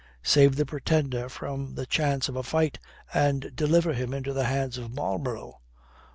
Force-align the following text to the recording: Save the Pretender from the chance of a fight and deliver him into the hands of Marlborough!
Save 0.23 0.55
the 0.55 0.65
Pretender 0.65 1.29
from 1.29 1.75
the 1.75 1.85
chance 1.85 2.27
of 2.27 2.35
a 2.35 2.41
fight 2.41 2.79
and 3.13 3.55
deliver 3.55 3.93
him 3.93 4.15
into 4.15 4.33
the 4.33 4.45
hands 4.45 4.79
of 4.79 4.91
Marlborough! 4.91 5.59